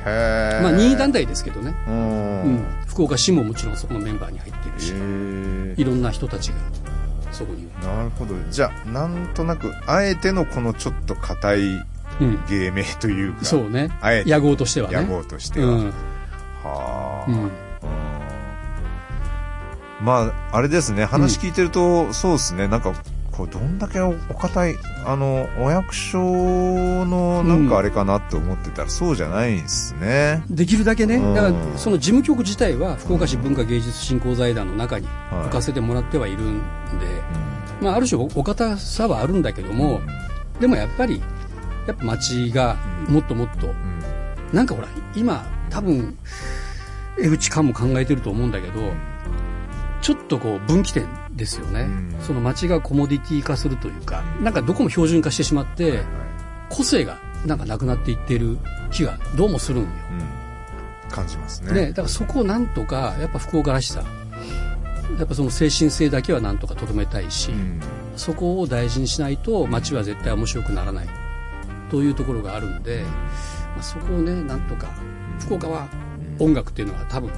[0.05, 1.73] まあ任意団体ですけどね。
[1.87, 1.91] う。
[1.91, 2.65] うんん。
[2.87, 4.93] 福岡市ももちろんそこのメンバーに入っているし。
[5.81, 6.55] いろんな人たちが
[7.31, 7.95] そこには。
[7.95, 8.35] なるほど。
[8.49, 11.85] じゃあ、なんとなく、あえてのこのちょっと硬い
[12.21, 12.45] うん。
[12.47, 13.89] 芸名というか、そうね。
[14.01, 15.01] あえて野号としてはね。
[15.01, 15.67] 野号としては。
[15.67, 15.93] うん。
[16.63, 17.51] はあ、うん。
[20.01, 22.93] まあ、あれですね、話聞いてると、そうですね、なんか、
[23.35, 26.19] こう、どんだけおお堅い、あの、お役所
[27.05, 30.43] のなんかあれかなって思ってたら、そうじゃないんですね。
[30.49, 31.33] できるだけね、うん。
[31.33, 35.39] だからその事務局自体は福岡市文化芸術振興財団の中にはい。
[35.41, 36.63] 置かせてもらってはいるんで、
[37.81, 39.99] まあ、ある種おお堅さはあるんだけども、
[40.59, 41.21] でもやっぱり、
[41.87, 42.77] やっぱ街が
[43.09, 43.73] もっともっと、
[44.53, 46.15] なんかほら、今、多分、
[47.19, 48.91] 江口かも考えてると思うんだけど、
[50.01, 56.03] ちょっとこう分岐点ですよね、うんその街がコモディティ化するというか、なんかどこも標準化してしまって、
[56.69, 58.57] 個性がなんかなくなっていってる
[58.91, 59.89] 気がどうもするんよ。
[61.05, 61.11] うん。
[61.11, 61.73] 感じますね。
[61.73, 64.03] ね、だからそこをなんとか、やっぱ福岡らしさ、
[65.17, 67.81] やっぱその精神性だけはなんとかとどめたいし、うん。
[68.15, 71.07] そこを大事にしないと街は絶対面白くならない
[71.89, 73.03] というところがあるんで、
[73.75, 74.93] まあ、そこをね、なんとか、
[75.39, 75.89] 福岡は
[76.39, 77.29] 音楽っていうのは多分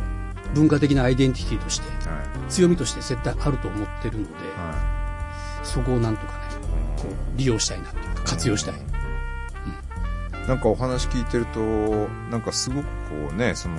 [0.56, 2.16] 文化的なアイデンティティとして、は
[2.48, 2.52] い。
[2.52, 6.40] 強みとして絶対あると思ってるので、はそこをなんとかね、
[6.98, 8.76] こう利用したいなっていうか活用したい。
[8.76, 8.78] い。
[10.48, 11.60] なんかお話聞いてると、
[12.32, 12.90] なんかすごくこ
[13.32, 13.76] うね、その、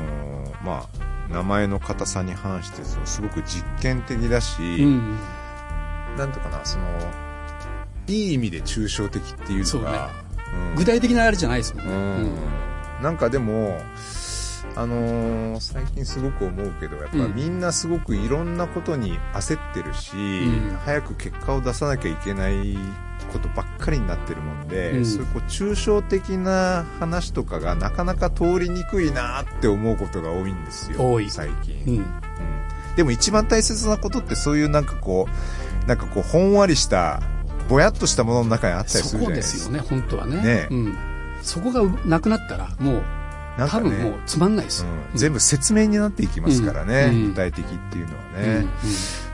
[0.62, 0.86] ま
[1.30, 5.16] あ、名前の硬さに反して、そのすごく実験的だし、うん。
[6.18, 6.84] なんとかな、その、
[8.08, 9.88] いい意味で抽象的っていうそうね
[10.54, 11.92] うん具体的なあれじゃないですもんね。
[11.92, 12.66] うん
[13.02, 13.78] なんかでも、
[14.74, 22.76] あのー最近すごく思うけど、やっぱうんみんなすごくいろんなことに焦ってるし、ん早く結果を出さなきゃいけない
[23.32, 31.18] ことばっかりになってるもんで、うんそういうこう抽象的な話とかがなかなか通りにくいなって思うことが多いんですよ。
[31.28, 31.82] 最近。
[31.86, 31.98] うん。
[31.98, 32.06] うん
[32.96, 35.28] でも一番大切なことってそういうなんかこ
[35.84, 37.20] う、なんかこう、ほんわりした、
[37.68, 39.48] ぼやっとしたものの中にあったりするじゃないでか。
[39.48, 40.42] ですすよね、本当はね。
[40.42, 40.98] ねうん。
[41.42, 43.02] そこがなくなったら、もう、
[43.56, 43.90] なんかね。
[43.90, 44.84] 多分もうつまんないです。
[44.84, 44.88] よ。
[45.12, 45.18] うん。
[45.18, 47.28] 全部説明になっていきますからね、うん。
[47.30, 48.66] 具体的っていうのはうん、ね、うん。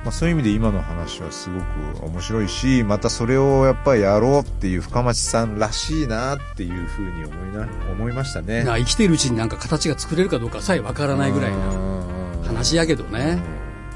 [0.04, 1.60] まあ、そういう意味で今の話はすご
[2.00, 8.64] く面白いしまたそれをやっぱりやろうっていう深町さんらしいなっていうふうに思いな思いましたね。
[8.64, 13.38] な生きているうちになんか形が作れるかどうかさえわからないぐらいなな話やけどね。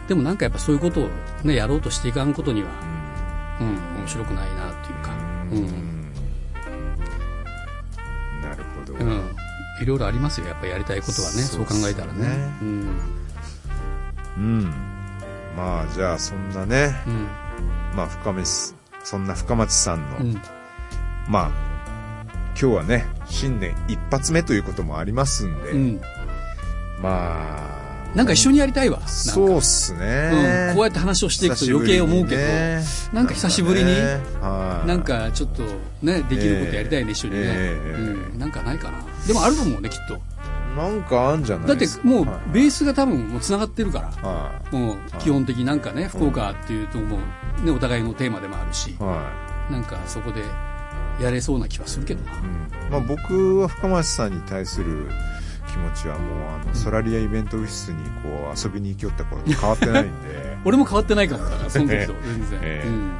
[0.09, 1.09] でもなんかやっぱそういうことを
[1.43, 2.69] ね、やろうとしていかんことには、
[3.61, 5.13] うん、面白くないなっていうか、
[5.51, 5.96] うん。
[9.81, 12.53] いろいろありますよ、やっぱりやりたいことはね、そそうう考えたらね。
[12.59, 12.99] そうん。
[14.39, 14.75] うん
[15.57, 17.27] まあじゃあそんなねうん。
[17.97, 20.35] まあ深町そんな深町さんの、うん。
[21.29, 22.27] まあ
[22.61, 26.01] 今日はね新年一発目ということもありますんで、うん。
[27.01, 27.37] ま
[27.83, 27.86] あ、
[28.17, 29.07] なんか一緒にやりたいわ。
[29.07, 32.83] そうっすね、うん、こうやって話をしていくと余計思うけど、ね。
[33.13, 33.95] なんか久しぶりに。
[33.95, 34.89] なんかねはい。
[34.89, 35.63] なんかちょっと
[36.03, 37.91] ね、できることやりたいね、一緒にね、ええ
[38.33, 38.39] うん。
[38.39, 39.05] なんかないかな。
[39.27, 40.19] でもあると思うね、きっと。
[40.81, 44.29] なんかあんじゃないだってもうはいベースが多分もう繋がってるから。
[44.29, 47.19] はもう基本的になんかね、福岡っていうとも
[47.63, 48.93] うね、お互いのテーマでもあるし。
[48.93, 49.31] い、、は
[49.71, 50.41] なんかそこで
[51.23, 52.33] やれそうな気はするけどな。
[52.33, 52.91] いうん。
[52.93, 55.11] まあ、僕は深町さんに対する
[55.77, 60.57] 気持ちはもうあのソラリアイベントオフィスにこう遊びに行きよった頃と変わってないんで。
[60.65, 62.59] 俺も変わってないから、その時と全然。
[62.63, 62.89] ええ。
[62.89, 62.95] うん。
[62.97, 63.13] は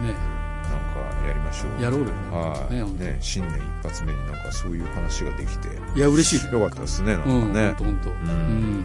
[0.00, 0.04] い。
[0.04, 1.82] ね、なんかやりましょう。
[1.82, 2.06] やろうよ。
[2.32, 2.74] はい。
[2.74, 3.52] ねね新年
[3.82, 5.68] 一発目になんかそういう話ができて。
[5.94, 6.46] いや、嬉しい。
[6.46, 6.52] ね。
[6.58, 8.10] よかったですねなんかうん、ね本当本当。
[8.10, 8.12] ん。
[8.12, 8.84] うん。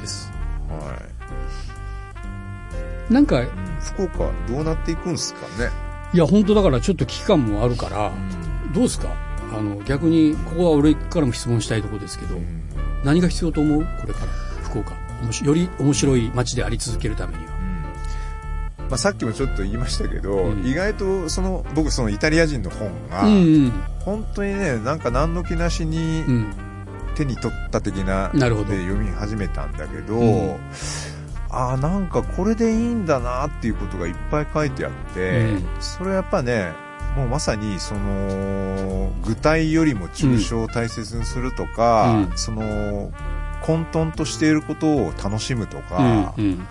[0.00, 0.32] です。
[0.70, 0.96] は
[3.10, 3.12] い。
[3.12, 3.48] なんか、うん。
[3.80, 5.70] 福岡どうなっていくんですかね。
[6.14, 8.10] いや、本当だからちょっと危機感もあるから、
[8.74, 9.08] どうですか？
[9.52, 12.62] あの、逆に、ここは俺からも質問したいところですけど、うん
[13.04, 13.84] 何が必要と思う？
[14.00, 14.26] これから、
[14.62, 14.94] 福岡。
[15.44, 17.52] より面白い街であり続けるためには。
[18.88, 26.34] まあ、さっきもちょっと言いましたけど、うん意外とその僕そのイタリア人の本が、うん本当にねなんか何の気なしにうん。
[26.34, 26.54] うん。
[27.14, 30.56] 手に取った的ななるほどで読み始めたんだけど、うん
[31.50, 36.72] ああなんかこれでいいんだなっていうことがいっぱい書いてあって、うんそれやっぱね
[37.16, 43.12] もうまさにその具体よりも抽象を大切にするとか、うんその
[43.62, 46.44] 混沌としていることを楽しむとか、うん。
[46.44, 46.66] うん。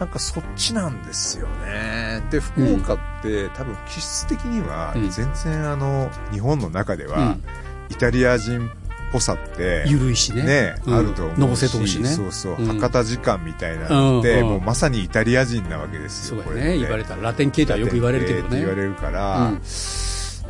[0.00, 2.22] なんかそっちなんですよね。
[2.30, 7.42] で、福岡って、多分気質的にはうん全然あの、日本の中では、うん
[7.90, 8.70] イタリア人っ
[9.12, 10.42] ぽさって、ゆるいしね。
[10.42, 11.40] ね、うんあると思うし。
[11.40, 12.08] のぼせしね。
[12.08, 16.42] そうそう、うん博多時間みたいなのって、もうまさにイタリア人なわけですよ。
[16.42, 16.70] そうやね。
[16.70, 18.58] これって言われたら、ラテン系とはよく言われるけどね。
[18.58, 19.60] 言われるから、うん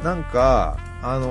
[0.03, 1.27] なんか、あの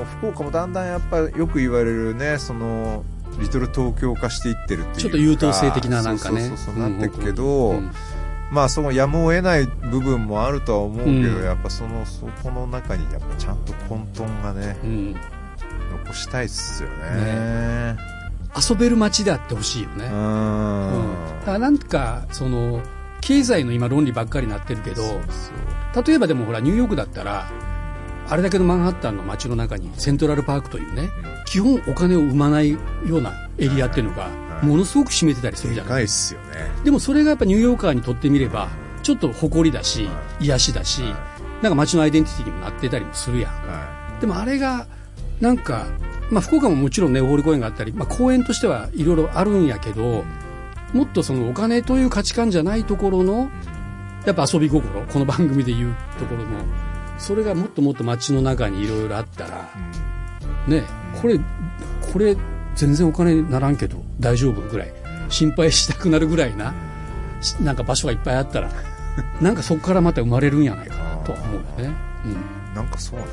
[0.00, 3.04] ー福岡もだんだんやっぱよく言われるね、その、
[3.38, 6.40] リトル東京化していってるっていうかちょっと優等生的ななんかね。
[6.48, 7.92] そうそうそうなってくけど、うん
[8.50, 15.16] まあそのやむを得ない部分もあるとは思うけど、うんやっぱその、そこの中にやっぱちゃんと混沌がね、うん。
[15.90, 17.96] 残したいっすよね。
[18.56, 20.06] 遊べる街であってほしいよね。
[20.06, 21.40] ううんん。
[21.40, 22.80] だからなんか、その、
[23.20, 25.02] 経済の今論理ばっかりになってるけど、
[26.06, 27.50] 例えばでもほら、ニューヨークだったら、
[28.28, 31.10] あれだけのマンハッタンの街の中にセントラルパークというね、
[31.46, 36.46] 基本お金を生まないようなエリアっていうのが、はいものすごく占めてたりするじゃないでかいっすよね。
[36.84, 38.68] でもそれがやっぱニューヨーカーにとってみれば、
[39.02, 41.16] ちょっと誇りだしは、癒しだし、は
[41.62, 43.52] なんか街のアイデンティティにもなってたりもするやん。
[43.52, 44.86] はでもあれが、
[45.40, 45.86] なんか、
[46.30, 50.24] まあ福岡ももちろんね、大堀公園があったり、まあ公園としてはいろいろあるんやけど、
[50.92, 53.50] もっとそのお金という価値観じゃないところの、
[54.26, 56.48] やっぱ遊び心、この番組で言うところの、
[57.18, 59.68] それがもっともっと街の中にいろいろあったら、
[60.66, 60.84] ね、
[61.20, 61.38] これ、
[62.12, 62.36] これ
[62.74, 64.92] 全然お金にならんけど大丈夫ぐらい、
[65.28, 66.74] 心配したくなるぐらいな、
[67.40, 68.70] しなんか場所がいっぱいあったら、
[69.40, 71.94] なんかそこからまた生まれるんやないかなとは思うよね。
[72.74, 73.24] なんかそうね、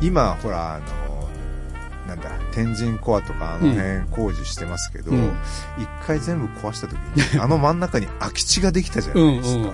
[0.00, 1.28] 今、ほら、あの、
[2.06, 5.32] なんだ、天神コアとかあの辺工事してますけど、うん
[5.78, 9.58] 一回全部壊した時に、 あの真ん中に空き地ができたじゃないですか。
[9.58, 9.72] うんうん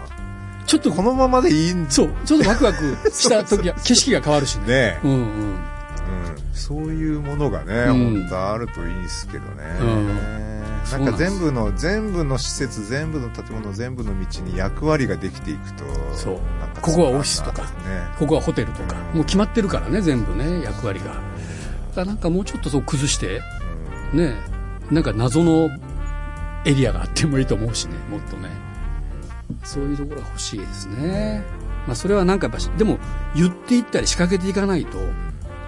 [0.67, 4.67] ちょっとこのままでいいんそう、ちょっとワクワクした時は、 景色が変わるしね。
[4.67, 5.57] ね、うんうん。
[6.07, 9.65] うん、そういうものがね、うん本当あるといいですけどね。
[9.81, 10.55] うん
[10.93, 16.39] なんか全部の、全部の施設、全部の建物、全部の道に役割ができていくと、そう
[16.83, 17.69] ここはオフィスとかね。
[18.19, 21.07] ここはホテルとか、うんもう決まってるからね、全部ね、役割が。
[21.07, 21.21] だか
[21.97, 23.41] らなんかもうちょっとそう崩して、
[24.13, 24.35] うんね、
[24.91, 25.71] なんか謎の
[26.67, 28.51] エリアがあってもいいと思うしね、もっとね。
[29.63, 31.45] そういうところが欲しいですね。
[31.87, 32.99] まあそれはなんかやっぱし、でも
[33.35, 34.99] 言っていったり仕掛けていかないと、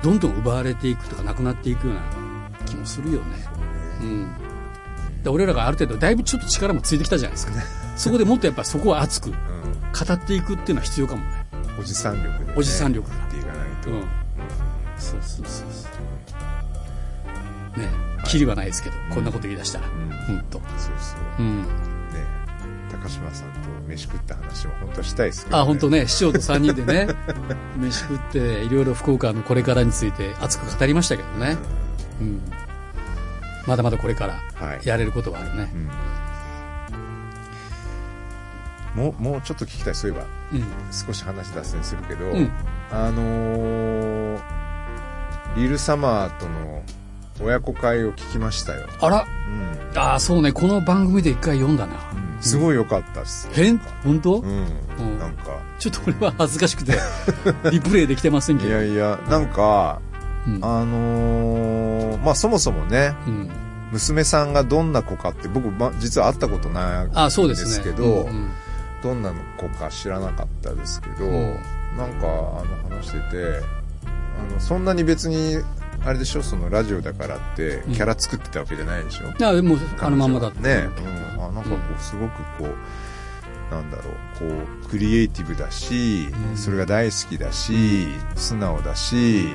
[0.06, 2.00] どんどん奪われていくとかなくなっていくような
[2.64, 3.26] 気もするよね。
[4.00, 4.30] うん。
[5.24, 7.54] で俺らがある程度、だいぶちょっと力もついてきたじゃないですか。
[7.96, 9.36] そこでもっとやっぱそこは熱く語
[10.14, 11.44] っていくっていうのは必要かもね。
[11.80, 12.52] おじさん力で、ね。
[12.56, 13.90] おじさん力がっていかないと。
[13.90, 14.04] うん。
[14.96, 15.88] そうそうそうそ
[17.76, 17.80] う。
[17.80, 17.88] ね、
[18.28, 19.88] キリはないですけど、こんなこと言い出したら。
[19.88, 20.60] うんほんと。
[20.78, 21.42] そうそう。
[21.42, 21.62] うん。
[21.62, 21.66] ね
[22.92, 25.62] 高島さんと飯食った話も本当はしたいですけど、ね。
[25.62, 27.14] あ、本当ね、市長と3人でね、
[27.78, 31.56] 飯食って、いろいろ福岡のこれからについて熱く語りましたけどね。
[32.20, 32.40] うん。
[33.66, 34.80] まだまだこれからはい。
[34.86, 35.72] やれることはあるね
[38.94, 38.98] う。
[38.98, 39.02] ん。
[39.04, 39.94] もう、もうちょっと聞きたい。
[39.94, 40.64] そういえば、うん。
[40.92, 42.50] 少し話脱線するけど、うん。
[42.90, 44.40] あのー、
[45.56, 46.82] リルサマーとの
[47.42, 48.86] 親子会を聞きましたよ。
[49.00, 49.26] あら、
[49.92, 49.98] うん。
[49.98, 51.94] ああ、そうね、この番組で一回読んだな。
[52.40, 53.48] すごい良かったっす。
[53.52, 54.66] 変本当、うん。
[54.98, 56.98] うんなんか、ちょっと俺は恥ずかしくて、
[57.70, 58.74] リプレイできてませんけいど。
[58.74, 60.00] やいや、なんか、
[60.46, 60.54] うん。
[60.64, 63.50] あのー、まあそもそもね、うん。
[63.92, 68.28] 娘さんがどんな子かって僕、ま、実は会ったことないあそうんでですけど、
[69.02, 71.56] どんな子か知らなかったですけど、うん
[71.96, 72.30] なんかあ
[72.90, 73.62] の話してて
[74.04, 75.56] あのそんなに別に
[76.06, 77.92] あれでしょそのラジオだからってうん。
[77.94, 80.60] キャラ作ってたわけじゃないでしょ、いやもうあのまんまだった。
[80.60, 80.88] ね、
[81.36, 82.68] うん、あなんかこうすごくこ
[83.70, 84.04] う、なんだろう
[84.38, 86.56] こうクリエイティブだし、うん。
[86.56, 89.52] それが大好きだし、素直だし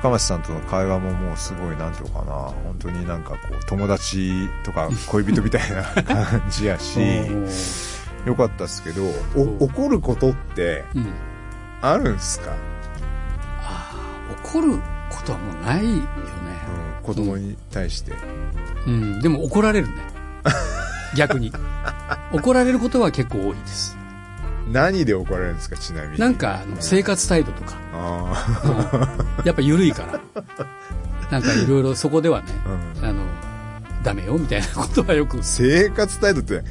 [0.00, 2.32] 深町さんとの会話ももうすごいなんていうのかな。
[2.32, 6.98] 本当になんかこう友達とか 恋人みたいな感じやし
[8.24, 9.02] よかったですけど
[9.36, 11.06] お怒ることってうん。
[11.82, 12.52] あるんすか、
[13.60, 14.78] ああ怒る
[15.12, 16.02] ことはもうないよね。
[16.98, 18.12] うん、子供に対して、
[18.86, 19.20] うん。
[19.20, 19.94] でも怒られるね。
[21.16, 21.52] 逆に。
[22.32, 23.96] 怒られることは結構多いです。
[24.70, 26.18] 何で怒られるんですかちなみに。
[26.18, 27.74] なんかあの生活態度とか。
[27.92, 30.42] あやっぱ緩いから。
[31.30, 33.08] なんかいろいろそこではねー、うん。
[33.08, 33.22] あの
[34.02, 35.38] ダメよみたいなことはよく。
[35.42, 36.62] 生活態度って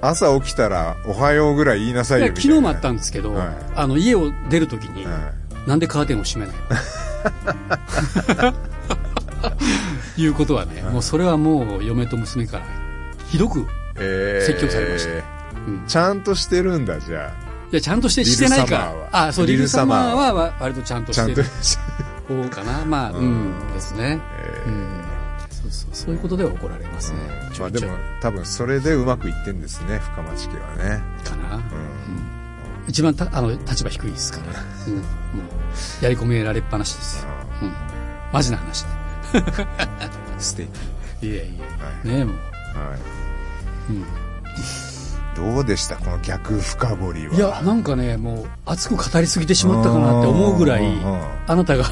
[0.00, 2.50] 朝起きたら「おはよう」ぐらい言いなさいいよみたいな。
[2.50, 3.48] や昨日もあったんですけど、はい。
[3.74, 5.32] あの家を出るときに、は
[5.66, 5.68] い。
[5.68, 6.62] なんでカーテンを閉めないの？
[10.16, 12.64] いうことはね、もうそれはもう嫁と娘から
[13.28, 14.46] ひどく、えー。
[14.46, 15.10] 説教されました。
[15.66, 15.84] うん。
[15.86, 17.32] ちゃんとしてるんだじゃ
[17.70, 20.32] いやちゃんとしてしてないかあそうリルサマーは。
[20.34, 21.44] わ割とちゃんとしてる。
[22.28, 22.84] 方かな。
[22.84, 23.50] まあううん。
[23.50, 24.68] んですね、えー。
[24.68, 25.04] うん。
[25.50, 25.90] そうそう。
[25.92, 27.18] そういうことでは怒られますね、
[27.58, 31.02] まあでも多分それでうまくいってんですね深町家はね。
[31.24, 31.62] かな、うん。
[32.88, 34.44] 一番たあの立場低いですから、
[34.86, 35.02] うん、もう
[36.00, 37.22] やり込められっぱなしです。
[37.24, 37.28] よ、
[37.62, 37.72] うん、
[38.32, 38.84] マジな話。
[40.38, 40.68] 素敵。
[41.20, 42.08] でいやいやはい。
[42.08, 42.98] ねえもう、はい。
[43.90, 44.04] うん。
[45.54, 45.96] どうでした？
[45.96, 47.34] この逆深掘りは。
[47.34, 50.82] いや、なんかね、もう、熱く語りすぎてしまったかなって思うぐらい
[51.46, 51.84] あなたが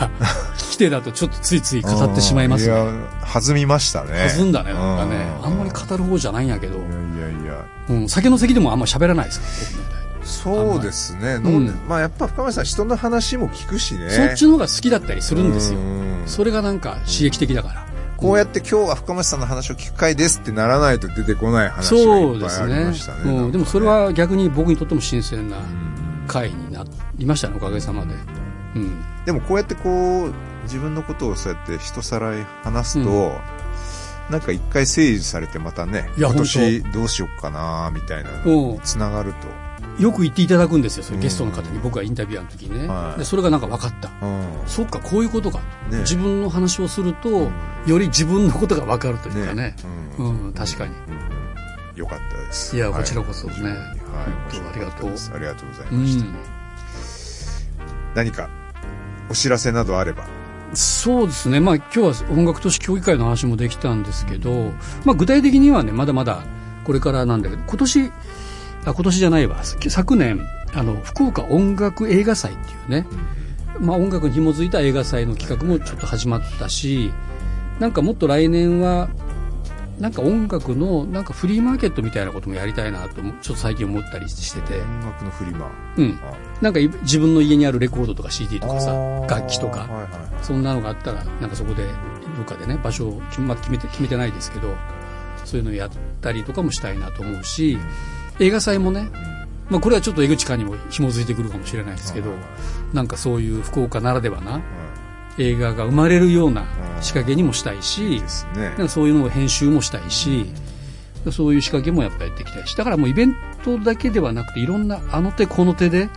[0.56, 2.72] 聞き手だとちょっとついつい語ってしまいますね。
[2.72, 2.84] いや
[3.32, 4.28] 弾みましたね。
[4.36, 5.16] 弾んだね、なんかね。
[5.42, 7.64] うあんまり語る方じゃないんやけど、いやいやいや。
[7.88, 9.46] うん、酒の席でもあんま喋らないですか
[9.82, 9.85] ら、
[10.26, 15.82] そうですね、ん飲んでまあやっぱ深町さん人の話も聞くしねにそっちの方が好きだったりするんですよう。
[15.82, 17.86] んそれがなんか刺激的だから。
[18.16, 23.20] こうやって今日は深町さんの話を聞く回ですってならないと出てこない話がそいうっぱいですねありましたね。
[23.24, 23.52] うん。
[23.52, 26.84] でもそれは逆に僕にとっても新鮮なうん回にな
[27.16, 28.14] りましたね、おかげさまで。
[28.74, 29.04] うん。
[29.24, 30.34] でもこうやってこう
[30.64, 39.38] 自分のことをそうやって人さらい話すと、うなんか一回整理されてまたね今年どうしよっかなみたいなのにつながると、
[39.98, 41.22] よく言っていただくんですよ、それうん。
[41.22, 41.78] ゲストの方に。
[41.78, 42.86] 僕がインタビュアーの時にね。
[42.86, 43.18] はい。
[43.18, 44.10] で、それがなんか分かった。
[44.22, 44.46] うん。
[44.66, 45.60] そっか、こういうことか。
[45.90, 45.96] と。
[45.96, 46.00] ね。
[46.02, 47.52] 自分の話をすると、ん。
[47.86, 49.74] より自分のことが分かるというかね。
[50.18, 50.46] うん。
[50.46, 50.92] うん、確かに。
[51.94, 52.76] よかったです。
[52.76, 53.54] いやこちらこそね。
[53.54, 53.74] はい。
[53.74, 53.96] あ
[54.74, 55.10] りがとう。
[55.34, 56.26] ありがとうございうまんした、。
[58.14, 58.50] 何か
[59.30, 60.26] お知らせなどあれば？
[60.74, 61.58] そうですね。
[61.58, 64.72] まあ今日は音楽都市協議会の話もできたんですけど、
[65.06, 66.42] まあ具体的にはね、まだまだ
[66.84, 68.12] これからなんだけど、今年、
[68.86, 69.62] あ、今年じゃないわ。
[69.62, 70.40] 昨年、
[70.74, 73.06] あの、福岡音楽映画祭っていうね、
[73.80, 77.12] まあ音楽に紐づいた映画祭の企画もちょっと始まったし、
[77.78, 79.08] なんかもっと来年は、
[79.98, 85.70] なんか音楽のなんかフリーマーケットみたいなこともやりたいなともちょっと最近思ったりしてて、音楽のフリマ。
[85.96, 86.18] うん。
[86.60, 88.92] なんかい自分の家にあるレコードとか CD とかさ、
[89.28, 91.84] 楽器とか、はいはいそんなのがあったら、なんかそこで、
[92.36, 94.76] どっかでね、場所を決ま決めて、決めてないですけど、
[95.44, 97.76] そういうのをやったりとかもしたいなと思うし、
[98.38, 99.08] 映画祭もね、
[99.70, 102.30] まあこれはちょっと江口館にも紐づいてくるかもしれないですけど、
[102.92, 104.60] なんかそういう福岡ならではな
[105.38, 106.64] 映画が生まれるような
[107.00, 108.22] 仕掛けにもしたいし、
[108.88, 110.46] そういうのを編集もしたいし、
[111.32, 116.08] そういう仕掛けもやっぱりやっていきたいし、だからもうイベントだけではなくて、いろんなあの手この手で、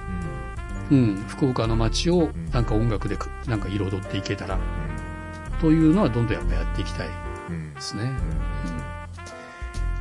[0.91, 4.59] うん、福岡の街をなんか音楽でかなんか彩っていけたら、
[5.59, 8.11] というのはどんどんやっぱやっていきたいですね。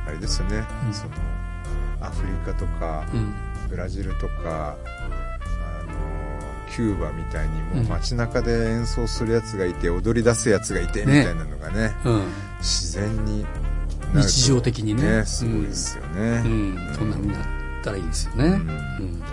[0.07, 0.93] あれですよね、うん。
[0.93, 1.11] その
[2.01, 3.19] アフリカとかうん。
[3.19, 3.33] うん
[3.69, 5.93] ブラジルとかあの
[6.71, 12.23] キューバみたいにもうんう街中で演奏するやつがいて踊り出すやつがいてみねたいなのがねうん。
[12.57, 16.93] 自然になると日常的にねねすごいですよね、うん。
[16.95, 17.45] そんな風になっ
[17.83, 18.45] たらいいですよね。
[18.45, 19.23] うんうん。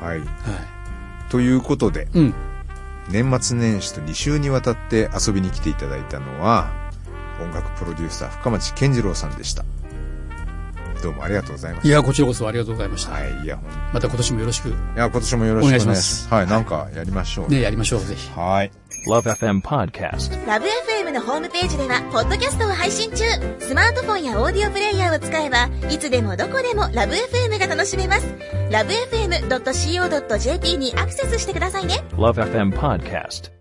[0.00, 0.26] はいは
[1.30, 2.18] ということでい。
[2.18, 2.34] うん。
[3.08, 6.70] 年末年始と2週にわたって遊びに来ていただいたのは
[7.40, 9.64] 音楽プロデューサー深町健次郎さんでした
[11.02, 13.10] どうもありがとうございましいや、こちらこそありがとうございました。
[13.10, 13.58] たはいいや
[13.92, 14.68] また今年もよろしく。
[14.96, 16.22] や今年もよろしくお願いします。
[16.22, 16.28] す。
[16.28, 17.48] はいなんかやりましょう。
[17.48, 18.30] ね、やりましょう、ぜひ。
[18.38, 18.70] はい。
[19.08, 20.46] Love FM Podcast.
[20.46, 23.24] ラブ f m のホームページではポッドキャストを配信中。
[23.58, 28.26] スマートフォンやオーディオプレイヤーを使えばいつでもどこでもラブ f m が楽しめます。
[28.70, 32.04] ラブ FM.co.jp にアクセスしてくださいね。
[32.12, 33.59] Love FM Podcast.